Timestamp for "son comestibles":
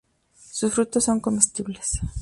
1.03-1.99